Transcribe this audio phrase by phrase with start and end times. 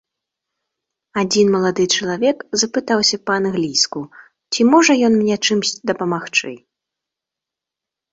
[1.23, 4.01] Адзін малады чалавек запытаўся па-англійску,
[4.55, 6.53] ці можа ён мне чымсьці дапамагчы.